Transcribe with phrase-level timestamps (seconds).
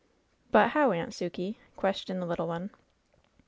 [0.49, 2.71] "But how, Aimt Sukey?" questioned the little one.